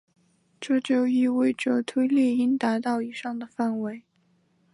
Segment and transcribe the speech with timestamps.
[0.59, 4.01] 这就意味着推力应达到以上的范围。